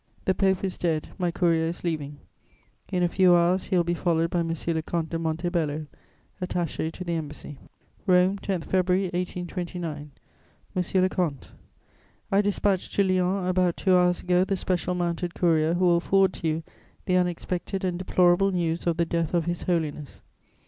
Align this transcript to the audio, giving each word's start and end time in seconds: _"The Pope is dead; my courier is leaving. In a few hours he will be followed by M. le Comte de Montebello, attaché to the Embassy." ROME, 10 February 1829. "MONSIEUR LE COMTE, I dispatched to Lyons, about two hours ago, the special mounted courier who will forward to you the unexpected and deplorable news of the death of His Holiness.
_"The 0.25 0.33
Pope 0.33 0.63
is 0.63 0.79
dead; 0.79 1.09
my 1.19 1.29
courier 1.29 1.65
is 1.67 1.83
leaving. 1.83 2.17
In 2.91 3.03
a 3.03 3.07
few 3.07 3.35
hours 3.35 3.65
he 3.65 3.77
will 3.77 3.83
be 3.83 3.93
followed 3.93 4.31
by 4.31 4.39
M. 4.39 4.49
le 4.51 4.81
Comte 4.81 5.11
de 5.11 5.19
Montebello, 5.19 5.85
attaché 6.41 6.91
to 6.91 7.03
the 7.03 7.13
Embassy." 7.13 7.59
ROME, 8.07 8.39
10 8.39 8.61
February 8.61 9.09
1829. 9.13 10.09
"MONSIEUR 10.73 11.03
LE 11.03 11.09
COMTE, 11.09 11.51
I 12.31 12.41
dispatched 12.41 12.95
to 12.95 13.03
Lyons, 13.03 13.47
about 13.47 13.77
two 13.77 13.95
hours 13.95 14.23
ago, 14.23 14.43
the 14.43 14.55
special 14.57 14.95
mounted 14.95 15.35
courier 15.35 15.75
who 15.75 15.85
will 15.85 15.99
forward 15.99 16.33
to 16.33 16.47
you 16.47 16.63
the 17.05 17.15
unexpected 17.17 17.83
and 17.83 17.99
deplorable 17.99 18.49
news 18.51 18.87
of 18.87 18.97
the 18.97 19.05
death 19.05 19.35
of 19.35 19.45
His 19.45 19.61
Holiness. 19.61 20.23